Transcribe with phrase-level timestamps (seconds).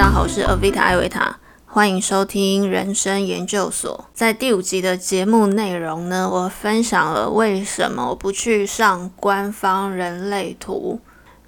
[0.00, 1.36] 大家好，我是 Avita 艾维塔，
[1.66, 4.06] 欢迎收听人生研究所。
[4.14, 10.98] 在第五集的节目内容呢，我分享了为什么我不去上官方人类图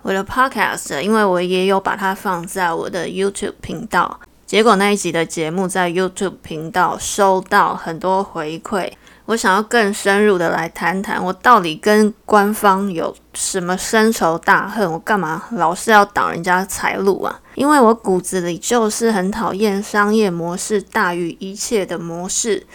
[0.02, 4.20] 我的 Podcast，因为我也有把它放在我的 YouTube 频道。
[4.44, 8.92] 结果那一集的节目在 YouTube 频道收到很多回馈。
[9.26, 14.90] 我想要更深入的来谈谈，我到底跟官方有什么深仇大恨？
[14.90, 17.40] 我干嘛老是要挡人家财路啊？
[17.54, 22.66] 因为我骨子里就是很讨厌商业模式大于一切的模式。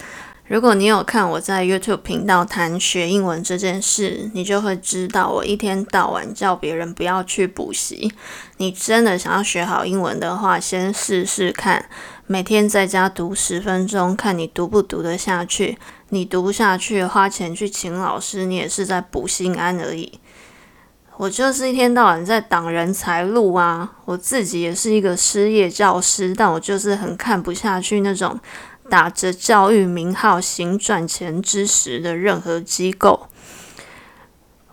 [0.47, 8.09] 如果你有看我在 YouTube 频道谈学英文这件事，你就会知道我一天到晚叫别人不要去补习。
[8.55, 11.89] 你真的想要学好英文的话，先试试看，
[12.27, 15.77] 每天在家读十分钟，看你读不读得下去。
[16.09, 20.17] 你读不下去，花钱去请老师，你也是在补心安而已。
[21.17, 23.91] 我就是一天到晚在挡人财路啊！
[24.05, 28.39] 我自己也是一个失业教师，但我就是很看不下去那种
[28.89, 33.27] 打着教育名号行赚钱之实的任何机构。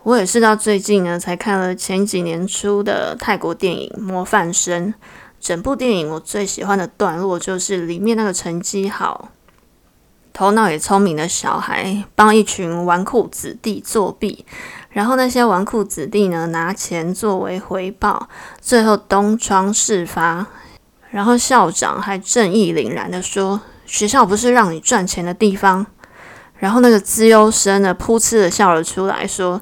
[0.03, 4.93] 我也是到最近呢，才看了前几年出的泰国电影《模范生》。
[5.41, 9.31] 整部电影我最喜欢的段落就是里面那个成绩好。
[10.33, 14.45] 头脑也聪明的小孩帮一群纨绔子弟作弊，
[14.91, 18.29] 然后那些纨绔子弟呢拿钱作为回报，
[18.61, 20.47] 最后东窗事发，
[21.11, 25.87] 然后校长还正义凛然的说：“学校不是让你赚钱的地方。”
[26.59, 29.61] 然后那个资优生呢噗嗤的笑了出来，说：“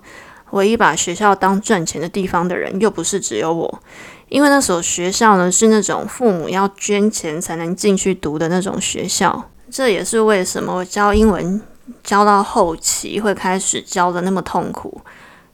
[0.52, 3.82] 唯一把学校当赚钱的地方的人，又不是只有我，
[4.28, 11.60] 因为那所学校呢是那种父母要捐钱才能进去读的那种学校。”这也是为什么我教英文
[12.04, 15.00] 教到后期会开始教的那么痛苦，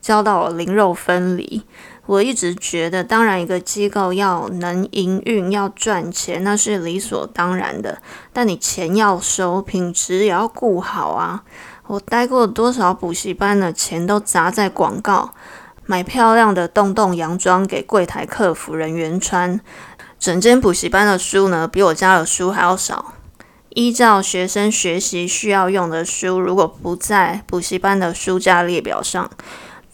[0.01, 1.63] 教到我灵肉分离。
[2.09, 8.01] 我一直觉得，当然一个机构要能营运、要赚钱，那是理所当然的。
[8.33, 11.45] 但你钱要收，品质也要顾好啊！
[11.87, 15.35] 我待过多少补习班的钱都砸在广告，
[15.85, 19.61] 买漂亮的洞洞洋装给柜台客服人员穿。
[20.19, 23.13] 整间补习班的书呢，比我家的书还要少。
[23.69, 29.31] 依照学生学习需要用的书，如果不在补习班的书架列表上，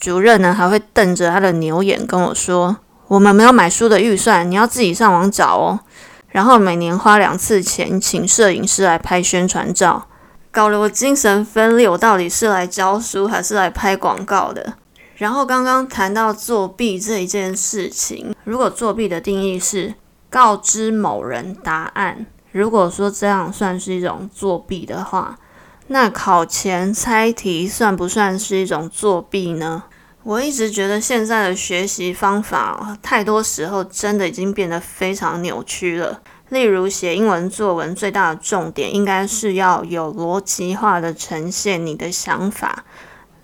[0.04, 2.76] 主任呢还会瞪着他的牛眼跟我说
[3.09, 5.81] ：“我们没有买书的预算，你要自己上网找哦。”
[6.28, 10.06] 然后每年花两次钱请摄影师来拍宣传照，
[10.50, 11.88] 搞得我精神分裂。
[11.88, 14.75] 我到底是来教书还是来拍广告的？
[15.16, 19.94] 然后刚刚谈到作弊这一件事情，如果作弊的定义是
[20.28, 22.26] 告知某人答案。
[22.53, 25.38] 如果说这样算是一种作弊的话，
[25.86, 29.84] 那考前猜题算不算是一种作弊呢？
[30.25, 36.21] 我一直觉得现在的学习方法太多时候真的已经变得非常扭曲了。
[36.49, 42.84] 例如写英文作文，最大的重点应该是要有逻辑化的呈现你的想法。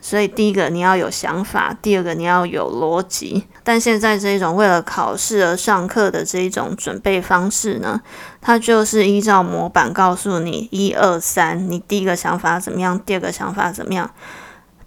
[0.00, 3.46] 所以，第一个你要有想法，第二个你要有逻辑。
[3.62, 8.00] 但现在这一种为了考试而上课的这一种准备方式呢，
[8.40, 14.10] 它就是依照模板告诉你一二三，你第一个想法怎么样，第二个想法怎么样，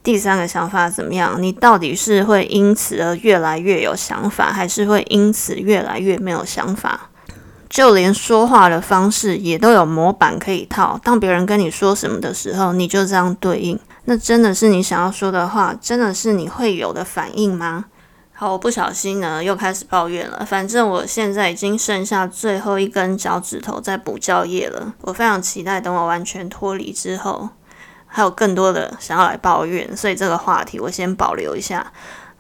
[0.03, 1.41] 第三个想法怎么样？
[1.41, 7.09] 你到底是会因此而越来越有想法，还是会因此越来越没有想法？
[7.69, 11.00] 就连说话的方式也都有模板可以套。
[11.03, 13.80] 当别人跟你说什么的时候，你就这样对应。
[14.06, 17.85] 那真的是你想要说的话，真的是你会有的反应吗？
[18.34, 20.46] 好，我不小心呢又开始抱怨了。
[20.46, 24.94] 反正我现在已经剩下最后一根脚趾头在补教业了。
[25.02, 27.50] 我非常期待等我完全脱离之后，
[28.16, 31.91] 还有更多的想要来抱怨，所以这个话题我先保留一下。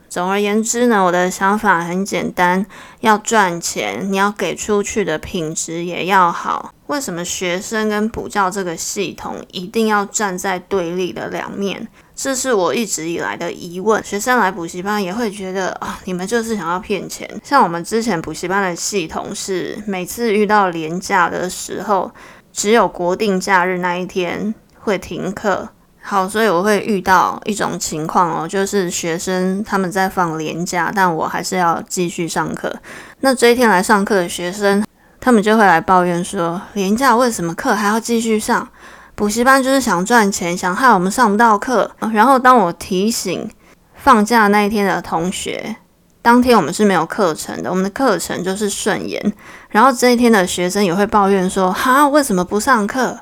[0.07, 2.63] 总而言之呢，我的想法很简单：
[2.99, 6.71] 要赚钱，你要给出去的品质也要好。
[6.85, 11.87] 为什么学生跟补教这个系统一定要站在对立的两面？
[12.15, 14.03] 这是我一直以来的疑问。
[14.03, 17.27] 学生来补习班也会觉得啊，你们就是想要骗钱。
[17.43, 22.11] 像我们之前补习班的系统是，每次遇到廉假的时候，
[22.51, 24.53] 只有国定假日那一天
[24.83, 25.69] 会停课。
[26.05, 32.75] 好，所以我会遇到一种情况哦，就是学生他们在放年假，但我还是要继续上课。
[33.21, 34.85] 那这一天来上课的学生，
[35.21, 38.67] 他们就会来抱怨说，年假为什么课还要继续上？
[39.15, 41.89] 补习班就是想赚钱，想害我们上不到课。
[42.13, 43.49] 然后当我提醒
[43.95, 45.77] 放假那一天的同学，
[46.21, 49.33] 当天我们是没有课程的，我们的课程就是顺延。
[49.69, 53.19] 然后这一天的学生也会抱怨说，哈，为什么不上课？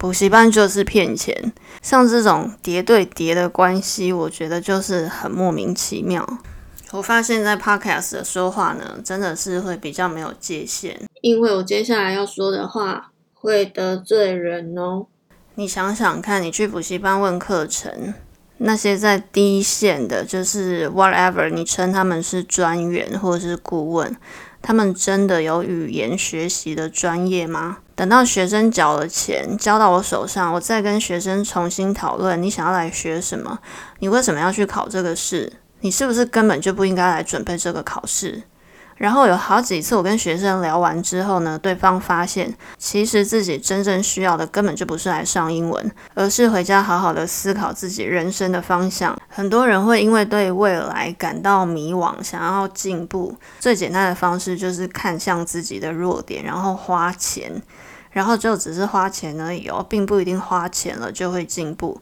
[0.00, 1.52] 补习班就是骗钱，
[1.82, 6.26] 像这种叠对叠的关系，我觉得就是很莫名其妙。
[6.92, 10.98] 我发现，在 Podcast 的说话呢，真的是会比较没有界限。
[11.20, 15.04] 因为我接下来要说的话会得罪人哦。
[15.56, 18.14] 你想想看，你去补习班问课程，
[18.56, 24.16] 那些在第一线的，就是 whatever，你称他们是专员或者是顾问，
[24.62, 27.78] 他们真的有语言学习的专业吗？
[27.94, 33.58] 等到学生缴了钱交到我手上，我再跟学生重新讨论，你想要来学什么？
[33.98, 35.52] 你为什么要去考这个试？
[35.80, 38.42] 你是不是根本就不应该来准备这个考试？
[39.00, 49.18] 然后有好几次我跟学生聊完之后呢，对方发现其实自己真正需要的根本就不是来上英文，而是回家好好的思考自己人生的方向。
[49.26, 57.50] 很多人会因为对未来感到迷惘，想要进步，最简单的方式就是看向自己的弱点，然后花钱，
[58.10, 61.98] 然后就只是花钱而已哦，并不一定花钱了就会进步。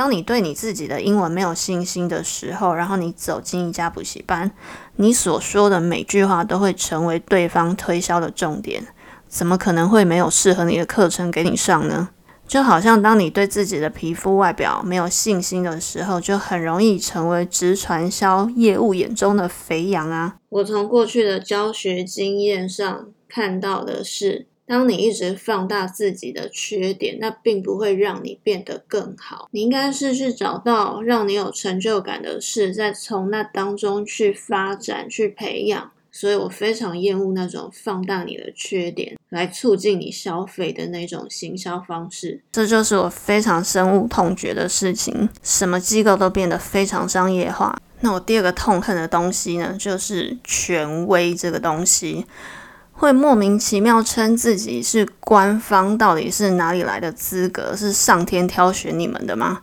[0.00, 4.50] 当你对你自己的英文没有信心的时候，然后你走进一家补习班，
[4.96, 8.82] 你所说的每句话都会成为对方推销的重点。
[9.28, 12.08] 怎么可能会没有适合你的课程给你上呢？
[12.48, 20.36] 就好像当你对自己的皮肤外表没有信心的时候，就很容易成为直传销业务眼中的肥羊啊！
[20.48, 24.46] 我从过去的教学经验上看到的是。
[24.70, 29.48] 当你一直放大自己的缺点，那并不会让你变得更好。
[29.50, 35.90] 你应该是去找到让你有成就感的事，再从那当中去发展、去培养。
[36.12, 42.40] 所以我非常厌恶那种放大你的缺点来促进你消费的那种行销方式。
[42.52, 45.28] 这就是我非常深恶痛绝的事情。
[45.42, 47.76] 什么机构都变得非常商业化。
[48.02, 52.24] 那我第二个痛恨的东西呢，就是权威这个东西。
[53.00, 57.74] 会莫名其妙称自己是官方，到底是哪里来的资格？
[57.74, 59.60] 是上天挑选你们的吗？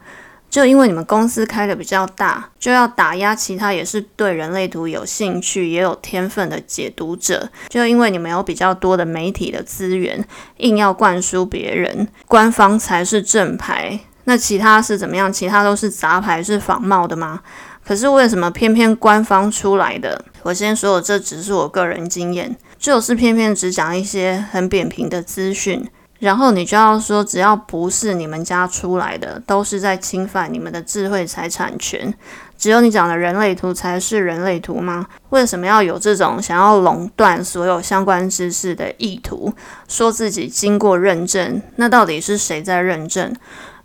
[0.49, 7.47] 就因为你们公司开的比较大，就要打压其他也是对人类图有兴趣、也有天分的解读者？
[7.69, 10.25] 就因为你们有比较多的媒体的资源，
[10.57, 15.31] 硬要灌输别人官方才是正牌，那其他是怎么样？
[15.31, 17.41] 其他都是杂牌，是仿冒的吗？
[17.85, 20.25] 可是为什么偏偏官方出来的？
[20.41, 22.57] 我先说，这只是我个人经验。
[22.77, 25.87] 就是偏偏只讲一些很扁平的资讯，
[26.19, 32.13] 然后你就要说，只要不是你们家出来的，都是在侵犯你们的智慧财产权。
[32.57, 35.05] 只有你讲的人类图才是人类图吗？
[35.29, 39.53] 为什么要有这种想要垄断所有相关知识的意图？
[39.87, 43.31] 说自己经过认证，那到底是谁在认证？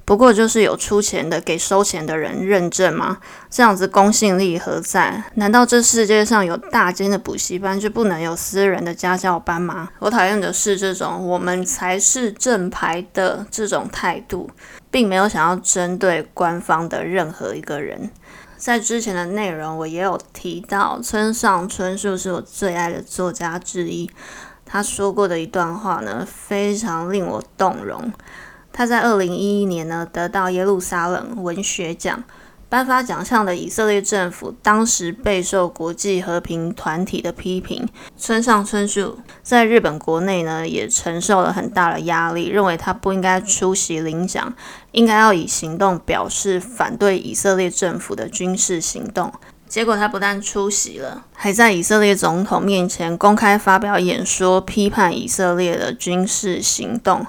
[0.05, 3.19] 不过就是有出钱的给收钱的人认证吗？
[3.49, 5.23] 这样子公信力何在？
[5.35, 9.91] 难道这世界上有大间的补习班就不能有私人的家教班吗？
[10.01, 14.51] 我讨厌的是这种我们才是正牌的这种态度，
[14.91, 18.11] 并没有想要针对官方的任何一个人。
[18.57, 24.11] 在之前的内容我也有提到，村上春树是我最爱的作家之一，
[24.65, 28.13] 他说过的一段话呢，非常令我动容。
[28.73, 32.25] 他在二零一一年呢得到耶路撒冷文学奖，
[32.69, 37.87] 颁发奖项的以色列政府当时备受国际和平团体的批评。
[38.17, 44.55] 村上春树在日本国内呢也承受了很大的压力，认为他不应该出席领奖，
[44.93, 49.31] 应该要以行动表示反对以色列政府的军事行动。
[49.69, 57.27] 结果他不但出席了，还在以色列总统面前公开发表演说，批判以色列的军事行动。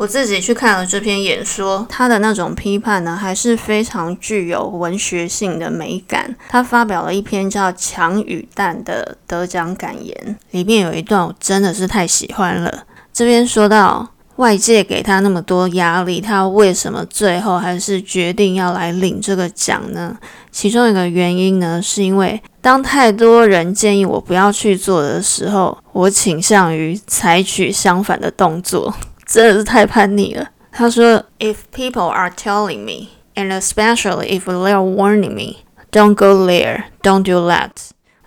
[0.00, 6.34] 我自己去看了这篇演说，他的那种批判呢，还是非常具有文学性的美感。
[6.48, 12.84] 他发表了一篇叫《强与淡》的得奖感言，里面有一段我真的是太喜欢了。
[13.12, 20.16] 这边说到外界给他那么多压力，他为什么最后还是决定要来领这个奖呢？
[20.50, 28.94] 其中一个原因呢，是因为当太多人建议我不要去做的时候，我倾向于采取相反的动作。
[29.30, 30.48] 真的是太叛逆了。
[30.72, 35.58] 他说：“If people are telling me, and especially if they are warning me,
[35.92, 37.70] don't go there, don't do that,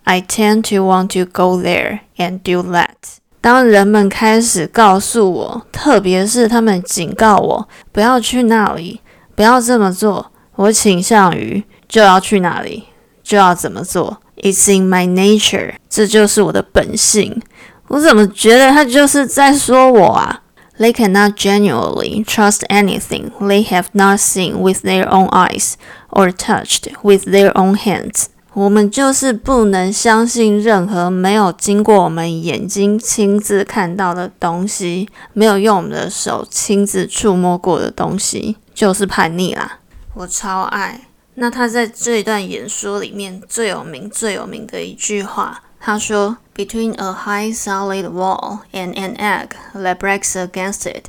[0.06, 9.02] I tend to want to go there and do that。”当人们开始告诉我，特别是他们警告我不要去那里，
[9.36, 12.86] 不要这么做，我倾向于就要去那里，
[13.22, 14.22] 就要怎么做。
[14.38, 17.42] It's in my nature，这就是我的本性。
[17.90, 20.43] 我怎么觉得他就是在说我啊
[20.80, 25.74] ？They cannot genuinely trust anything they have not seen with their own eyes
[26.10, 28.26] or touched with their own hands。
[28.54, 39.80] 我们就是不能相信任何没有经过我们眼睛亲自看到的东西，没有用我们的手亲自触摸过的东西，就是叛逆啦。
[40.14, 41.08] 我超爱。
[41.36, 45.64] 那他在这一段演说里面最有名、最有名的一句话。
[45.80, 51.06] 他说：“Between a high solid wall and an egg that breaks against it,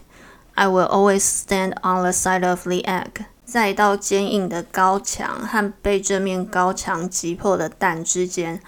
[0.55, 8.61] I will always stand on the side of the egg。”在一道坚硬的高墙和被这面高墙击破的蛋之间，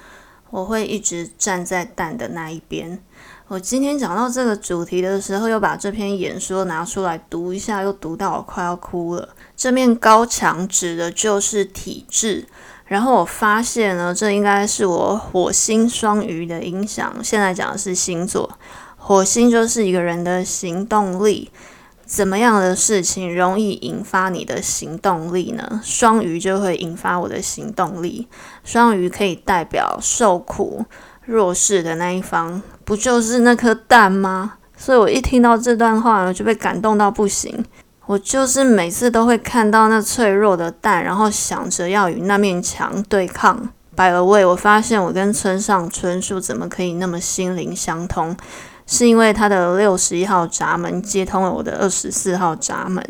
[0.50, 3.02] 我会一直站在蛋的那一边。
[3.48, 9.30] 我今天讲到这个主题的时候，又把这篇演说拿出来读一下，又读到我快要哭了。
[9.56, 12.46] 这面高墙指的就是体质。
[12.86, 17.12] 然后我发现呢，这应该是我火星双鱼的影响。
[17.22, 18.58] 现在讲的是星座，
[18.96, 21.50] 火星就是一个人的行动力。
[22.04, 25.80] 怎么样的事情容易引发你的行动力呢？
[25.82, 28.28] 双鱼就会引发我的行动力。
[28.62, 30.84] 双鱼可以代表受苦、
[31.24, 34.54] 弱势的那一方，不就是那颗蛋吗？
[34.76, 37.64] 所以我一听到这段话，我就被感动到不行。
[38.06, 43.68] 我就是每次都会看到那脆弱的蛋，然后想着要与那面墙对抗。
[43.96, 48.36] 摆了位，我发现我跟村上春树怎么可以那么心灵相通？
[48.86, 53.04] 是因为他的六十一号闸门接通了我的二十四号闸门。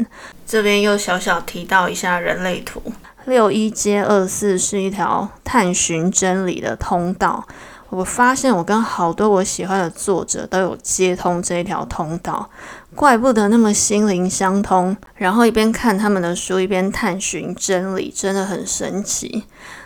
[0.46, 2.80] 这边又小小提到一下人类图，
[3.26, 7.46] 六一接二四是一条探寻真理的通道。
[7.88, 12.50] 我发现我跟好多我喜欢的作者都有接通这一条通道，
[12.94, 14.96] 怪不得那么心灵相通。
[15.14, 19.44] 然后一边看他们的书，一边探寻真理，真的很神奇。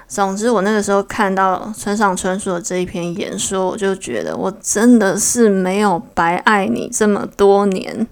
[0.09, 8.07] 总之，我那个时候看到村上春树的这一篇演说，我就觉得我真的是没有白爱你这么多年。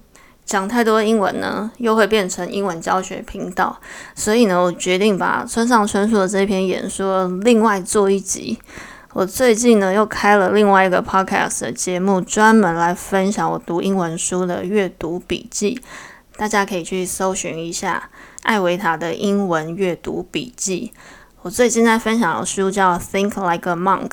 [0.45, 3.77] 讲太多英文呢，又会变成英文教学频道，
[4.15, 8.57] 所以呢，我决定把村上春树的这篇演说另外做一集。
[9.13, 15.81] 我最近呢又开了另外一个 podcast 的节目，专门来分享我读英文书的阅读笔记，
[16.37, 18.11] 大家可以去搜寻一下
[18.43, 20.91] 艾维塔的英文阅读笔记。
[21.41, 24.09] 我最近在分享的书叫《Think Like a Monk》，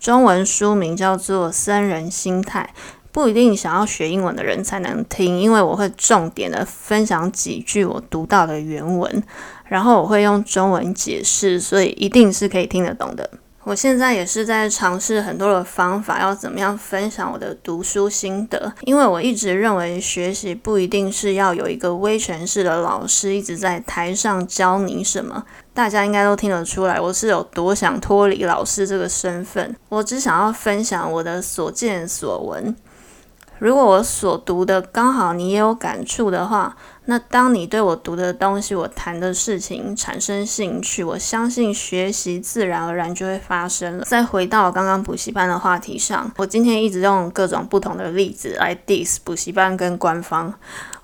[0.00, 2.70] 中文书名叫做《僧人心态》。
[3.12, 9.22] 不一定想要学英文的人才能听，因为我会重点的分享几句我读到的原文，
[9.68, 13.30] 然后我会用中文解释，所以一定是可以听得懂的。
[13.64, 18.70] 我现在也是在尝试很多的方法，要怎么样分享我的读书心得。
[18.82, 25.42] 因为我一直认为学习不一定是要有一个威权式的老师一直在台上教你什么。
[25.72, 29.74] 大家应该都听得出来，我是有多想脱离老师这个身份。
[29.88, 32.76] 我只想要分享我的所见所闻。
[33.60, 44.04] 如果我所读的刚好你也有感触的话，那当你对我读的东西、我谈的事情产生兴趣，我相信学习自然而然就会发生了。
[44.04, 50.54] 再回到刚刚补习班的话题上，我今天一直用各种不同的例子来 diss 补习班跟官方。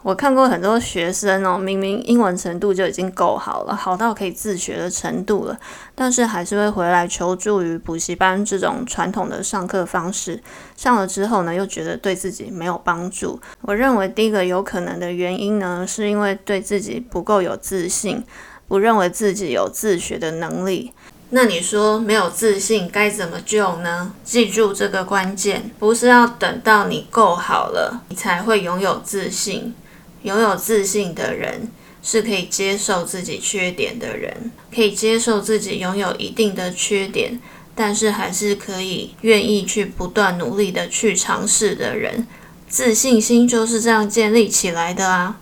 [0.02, 5.58] 我看过很多学生哦，明明英文程度就已经够好了，好到可以自学的程度了，
[5.94, 10.42] 但是还是会回来求助于补习班这种传统的上课方式。
[10.74, 13.38] 上了之后呢，又觉得对自己没有帮助。
[13.60, 18.24] 我认为第一个有可能的原因呢，是因为对自己不够有自信，
[18.68, 20.94] 不认为自己有自学的能力。
[21.32, 24.12] 那你说没有自信该怎么救呢？
[24.24, 29.74] 记住这个关键，不是要等到你够好了，你才会拥有自信。
[30.22, 31.68] 拥有自信的人
[32.02, 37.40] 是可以接受自己缺点的人，可以接受自己拥有一定的缺点，
[37.74, 42.26] 但是还是可以愿意去不断努力的去尝试的人。
[42.68, 45.38] 自信心就是这样建立起来的啊！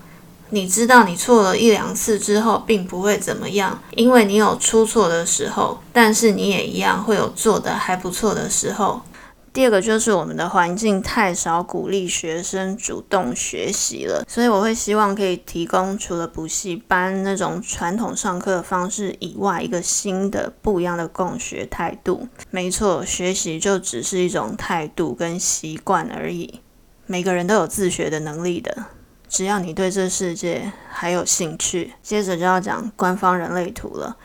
[0.51, 9.03] 你知道你错了一两次之后，并不会怎么样，因为你有出错的时候，但是你也一样会有做的还不错的时候。
[9.53, 22.29] 第二个就是我们的环境太少鼓励学生主动学习了，所以我会希望可以提供除了补习班那种传统上课的方式以外，一个新的不一样的共学态度。
[22.51, 26.61] 没错，学习就只是一种态度跟习惯而已。
[27.07, 28.85] 每个人都有自学的能力的，
[29.29, 31.95] 只要你对这世界还有兴趣。
[32.03, 34.17] 接着就要讲官方人类图了，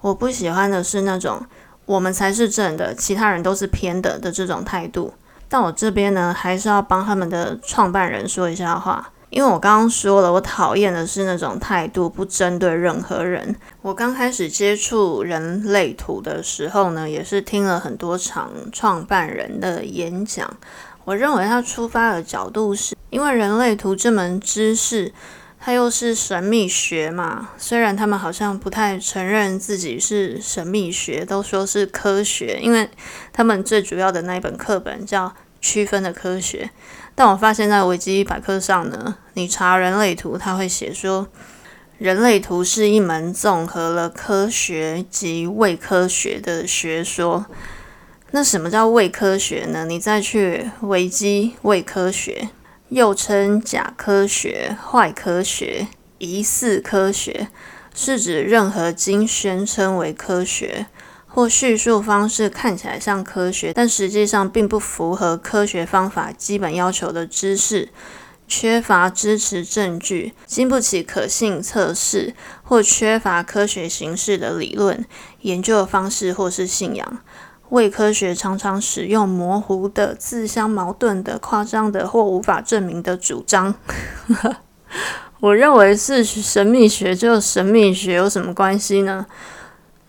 [0.00, 1.46] 我不喜欢的是那种。
[1.92, 5.12] 我们才是正的，其他人都是偏的的这种态度。
[5.46, 13.54] 但我这边呢，还是要帮他们的创办人说一下话，因为我刚刚说了，我讨厌的是那种态度，不针对任何人。
[13.82, 20.50] 我刚开始接触人类图的时候呢，也是听了很多场创办人的演讲。
[21.04, 25.12] 我认为他出发的角度是，因为人类图这门知识。
[25.64, 32.90] 它又是神秘学嘛，虽然他们好像不太承认自己是神秘学，都说是科学，因为
[33.32, 35.28] 他们最主要的那一本课本叫
[35.60, 36.64] 《区分的科学》。
[37.14, 41.28] 但我发现，在维基百科上呢，你查人类图，它会写说，
[41.98, 47.46] 人类图是一门综合了科学及伪科学的学说。
[48.32, 49.84] 那什么叫伪科学呢？
[49.84, 52.48] 你再去维基伪科学，
[52.92, 57.48] 又称假科学、坏科学、疑似科学，
[57.94, 60.84] 是指任何经宣称为科学
[61.26, 67.88] 或叙述方式看起来像科学，但实际上并不符合科学方法基本要求的知识。
[68.46, 75.02] 缺乏支持证据、经不起可信测试或缺乏科学形式的理论
[75.40, 77.22] 研究方式或是信仰，
[77.72, 83.74] 伪科学常常使用模糊的、自相矛盾的、夸张的或无法证明的主张。
[85.40, 89.24] 我认为是神秘学，就神秘学有什么关系呢？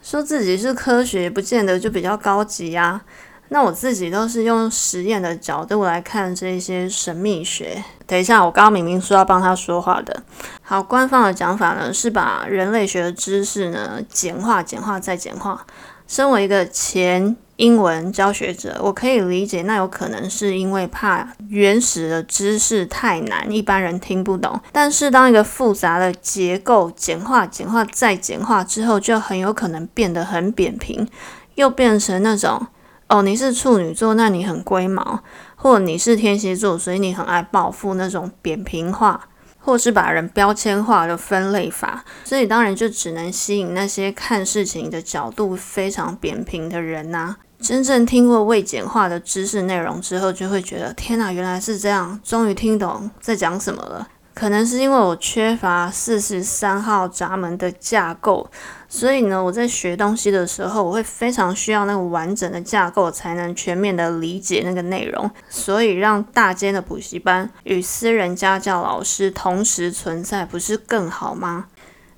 [0.01, 3.01] 说自己是科学，不见得就比较高级呀。
[3.47, 7.81] 那我自己都是用实验的角度来看这些神秘学。
[8.05, 10.21] 等一下，我刚刚明明说要帮他说话的。
[10.61, 15.65] 好，官方的讲法呢是把人类学的知识呢简化、简化再简化。
[16.05, 24.59] 身为一个前英文教学者，我可以理解，那有可能是因为怕原始的知识太难，一般人听不懂。
[24.71, 31.07] 但是当一个复杂的结构简化、简化再简化之后，就很有可能变得很扁平，
[31.55, 32.67] 又变成那种。
[33.09, 35.19] 哦，你是处女座，那你很龟毛；
[35.55, 39.27] 或你是天蝎座，所以你很爱报复那种扁平化，
[39.63, 42.03] 或是把人标签化的分类法。
[42.23, 47.37] 所以当然就只能吸引那些看事情的角度非常扁平的人呐。
[47.59, 54.05] 真正听过未简化的知识内容之后，就会觉得天哪，原来是这样，终于听懂在讲什么了。
[54.33, 58.49] 可能是因为我缺乏四十三号闸门的架构，
[58.89, 65.29] 所以呢，我在学东西的时候，我会非常需要那个完整的架构，才能全面的理解那个内容。
[65.49, 71.67] 所以，让大间的补习班与私人家教老师同时存在，不是更好吗？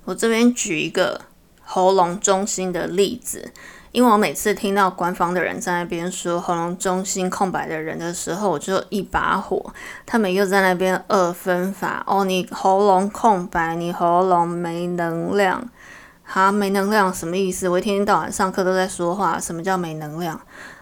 [0.04, 1.20] 我这边举一个
[1.62, 3.52] 喉咙中心的例子。
[3.96, 9.72] 因为我每次听到官方的人在那边说喉咙中心空白的人的时候，我就一把火。
[10.04, 15.66] 他们又在那边二分法哦，你喉咙空白，你喉咙没能量，
[16.24, 17.70] 哈，没能量什么意思？
[17.70, 20.38] 我一天到晚上课都在说话，什么叫没能量？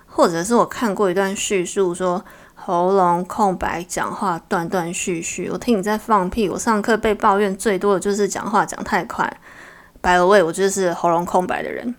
[0.08, 2.24] 或者是我看过一段叙述说
[2.56, 5.48] 喉咙空白，讲话断断续续。
[5.52, 6.48] 我听你在放屁。
[6.48, 9.32] 我上课被抱怨最多的就是讲话讲太快。
[10.02, 11.94] By the way，我就是喉咙空白的人。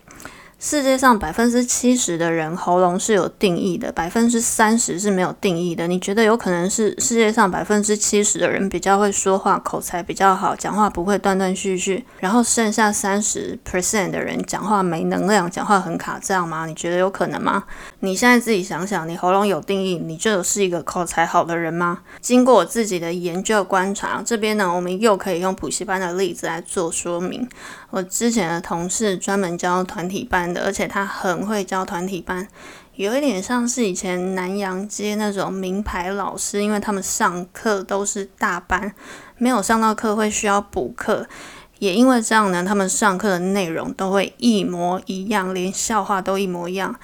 [0.57, 5.85] 世界上百分之七十的人喉咙是有定义的，百分之三十是没有定义的。
[5.85, 16.65] 你觉得有可能是世界上百分之七十的人比较会说话，口才比较好，讲话不会断断续续，然后剩下三十 percent 的人讲话没能量，讲话很卡，这样吗？
[16.65, 17.63] 你觉得有可能吗？
[18.05, 22.01] 你现在自己想想，你喉咙有定义，你就是一个口才好的人吗？
[22.21, 27.49] 经过我自己的研究观察，这边呢，我们又可以用补习班的例子来做说明。
[27.89, 32.47] 我之前的同事专门教团体班的，而且他很会教团体班，
[32.93, 38.93] 有一点像是以前南洋街那种名牌老师，因为他们上课都是大班，
[39.39, 41.25] 没有上到课会需要补课，
[41.79, 46.95] 也因为这样呢，他们上课的内容都会一模一样，连笑话都一模一样。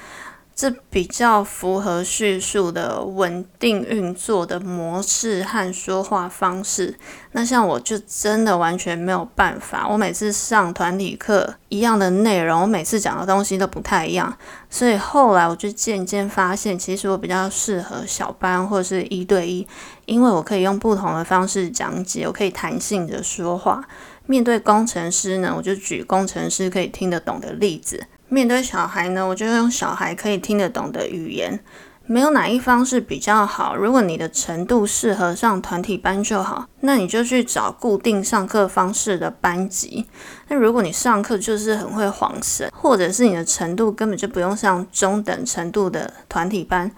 [0.62, 6.95] 这比较符合叙述的稳定运作的模式和说话方式。
[7.32, 9.88] 那像我就真的完全没有办法。
[9.89, 14.38] 我每次上团体课一样的内容，我每次讲的东西都不太一样。
[14.69, 19.67] 所以后来我就渐渐发现，其实我比较适合小班或是一对一，
[20.06, 23.84] 因为我可以用不同的方式讲解，我可以弹性的说话。
[24.28, 28.06] 面对工程师呢，我就举工程师可以听得懂的例子。
[28.34, 31.60] 面对小孩呢，我就用小孩可以听得懂的语言，
[32.06, 33.76] 没有哪一方是比较好。
[33.76, 40.08] 如果你的程度适合上团体班就好，那你就去找固定上课方式的班级。
[40.48, 46.89] 那如果你上课就是很会晃神，或者是你的程度根本就不用上中等程度的团体班，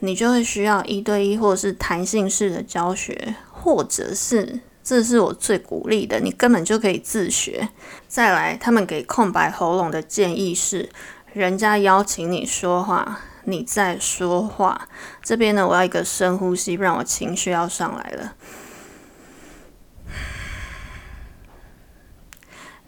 [0.00, 4.58] 你就会需要一对一或者是弹性式的教学，或者是。
[4.82, 7.68] 这是我最鼓励的，你根本就可以自学。
[8.08, 10.88] 再来，他们给空白喉咙的建议是：
[11.32, 14.88] 人家邀请你说话，你在说话。
[15.22, 18.34] 这边呢，我要一个深呼吸，不然我情绪要上来了。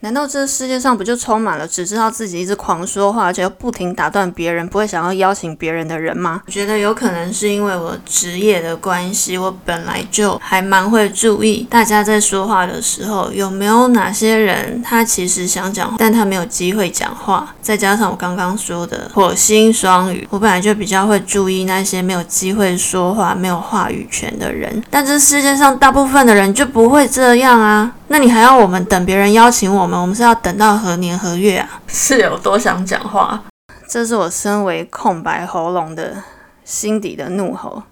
[0.02, 6.42] 难道这世界上不就充满了只知道自己一直狂说话，而且又不停打断别人，不会想要邀请别人的人吗？
[6.44, 17.54] 我觉得有可能是因为我职业的关系，我本来就还蛮会注意大家在说话的时候有没有哪些人他其实想讲，但他没有机会讲话。
[17.62, 24.82] 再加上我刚刚说的火星双鱼，我本来就比较会注意那些没有机会说话、没有话语权的人。
[24.90, 27.92] 但这世界上大部分的人就不会这样啊。
[28.08, 29.91] 那你还要我们等别人邀请我们？
[30.00, 31.81] 我们是要等到何年何月啊？
[31.87, 33.42] 是有多想讲话？
[33.88, 36.22] 这是我身为空白喉咙的
[36.64, 37.83] 心底的怒吼。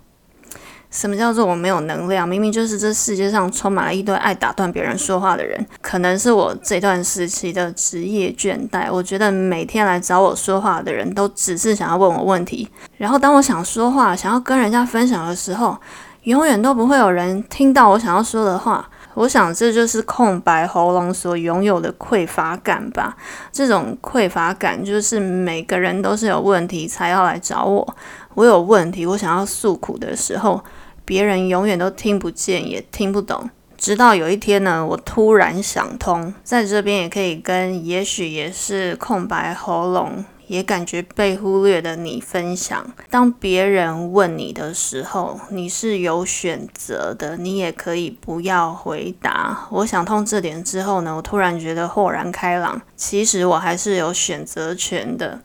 [0.90, 2.28] 什么叫做我没有能量？
[2.28, 5.64] 明明就是这世界上充满了一堆爱打断别人说话的人。
[5.80, 8.88] 可能是我这段时期的职业倦怠。
[8.90, 12.68] 我觉得每天来找我说话的人都只是想要问我问题。
[12.96, 15.78] 然后当我想说话、想要跟人家分享的时候，
[16.24, 18.89] 永远都不会有人听到我想要说的话。
[19.14, 23.16] 我想这就是空白喉咙所拥有的匮乏感吧。
[23.52, 27.96] 这种匮乏感就是每个人都是有问题才要来找我。
[28.34, 30.62] 我有问题，我想要诉苦的时候。
[31.02, 33.50] 别人永远都听不见，也听不懂。
[33.76, 42.84] 直到有一天呢，我突然想通，在这边也可以跟也许也是空白喉咙，也感觉被忽略的你分享。
[43.08, 49.68] 当别人问你的时候，你是有选择的，你也可以不要回答。
[49.70, 52.82] 我想通这点之后呢，我突然觉得豁然开朗。
[52.96, 55.40] 其实我还是有选择权的。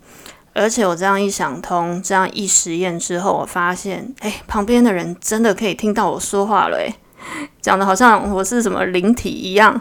[0.55, 6.91] 而且我这样一想通，这样一实验之后，我发现，哎，旁边的人真的可以听到我说话了，诶，
[7.61, 9.79] 讲的好像我是什么灵体一样。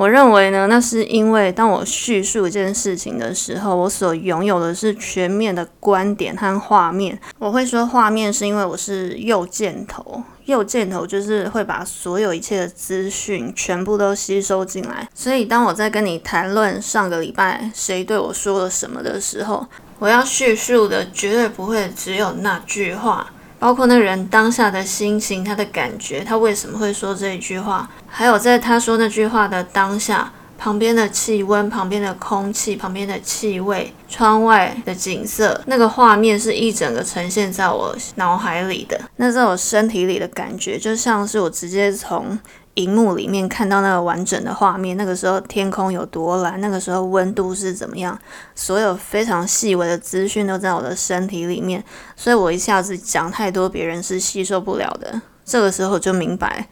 [0.00, 7.20] 我认为呢，那是因为当我叙述一件事情的时候，我所拥有的是全面的观点和画面。
[7.38, 15.06] 我会说画面，是因为我是右箭头，右箭头就是会把所有一切的资讯全部都吸收进来。
[15.14, 19.66] 所以，当我在跟你谈论上个礼拜谁对我说了什么的时候，
[19.98, 38.98] 我要叙述的绝对不会只有那句话，包括那人当下的心情、他的感觉，他为什么会说这一句话，还有在他说那句话的当下，旁边的气温、旁边的空气、旁边的气味、窗外的景色，那个画面是一整个呈现在我脑海里的。
[39.16, 42.38] 那在我身体里的感觉，就像是我直接从。
[42.74, 48.18] 荧幕里面看到那个完整的画面，那个时候天空有多蓝，那个时候温度是怎么样，
[48.54, 51.84] 所有非常细微的资讯都在我的身体里面，
[52.16, 55.20] 所以我一下子讲太多，别人是吸收不了的。
[55.44, 56.68] 这个时候就明白，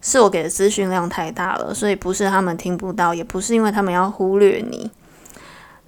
[0.00, 4.90] 是我给的资讯量太大了，所以不是他们听不到，也不是因为他们要忽略你。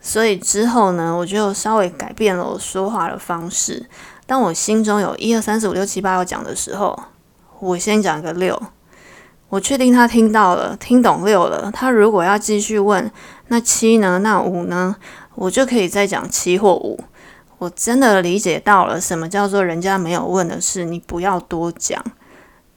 [0.01, 3.87] 所以之后呢，我就稍微改变了我说话的方式。
[4.27, 6.99] 当我心中有一二三四五六七八要讲的时候，
[7.61, 8.61] 我先讲个六。
[9.55, 11.71] 我确定他听到了，听懂六了。
[11.73, 13.09] 他如果要继续问，
[13.47, 14.19] 那七呢？
[14.19, 14.97] 那五呢？
[15.37, 16.99] 我就可以再讲七或五。
[17.59, 22.05] 我真的理解到了什么叫做人家没有问的事，你不要多讲。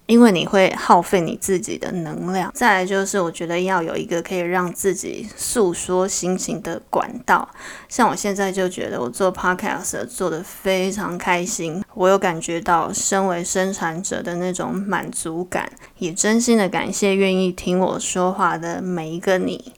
[0.07, 2.51] 因为你会耗费你自己的能量。
[2.55, 7.47] 再来就是，我觉得要有一个可以让自己诉说心情的管道。
[7.87, 19.73] 像我现在就觉得我做 podcast 做的非常开心，我有感觉到身为生产者的那种满足感，也真心的感谢愿意听我说话的每一个你，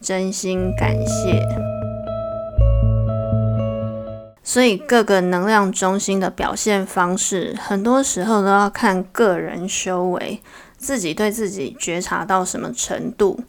[0.00, 1.71] 真心感谢。
[4.44, 10.42] 所以各个能量中心的表现方式，很多时候都要看个人修为，
[10.76, 13.40] 自己对自己觉察到什么程度。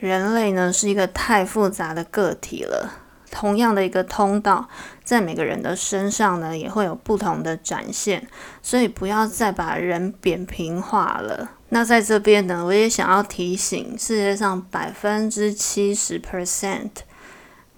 [0.00, 2.90] 人类呢是一个太复杂的个体了，
[3.30, 4.68] 同样的一个通道，
[5.04, 8.26] 在每个人的身上呢也会有不同的展现，
[8.60, 11.52] 所以不要再把人扁平化了。
[11.68, 16.90] 那在这边呢，我也想要提醒世界上百分之七十 percent。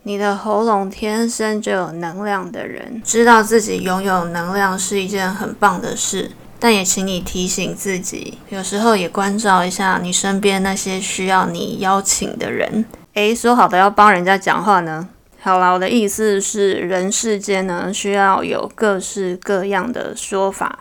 [0.07, 12.85] 你的喉咙天生就有能量的人，知道自己拥有能量是一件很棒的事，但也请你提醒自己，有时候也关照一下你身边那些需要你邀请的人。
[13.15, 15.09] 诶，说好的要帮人家讲话呢？
[15.41, 20.81] 好啦，我的意思是，人世间呢需要有各式各样的说法，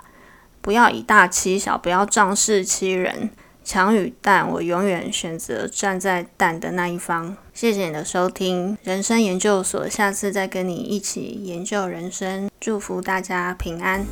[0.60, 3.30] 不要以大欺小，不要仗势欺人。
[3.64, 7.38] 强与淡，我永远选择站在淡的那一方。
[7.54, 14.04] 谢谢你的收听，人生研究所，下次再跟你一起研究人生，祝福大家平安。